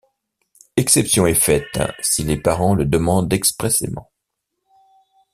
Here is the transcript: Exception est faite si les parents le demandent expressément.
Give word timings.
Exception 0.77 1.27
est 1.27 1.35
faite 1.35 1.77
si 2.01 2.23
les 2.23 2.35
parents 2.41 2.73
le 2.73 2.85
demandent 2.85 3.31
expressément. 3.31 4.09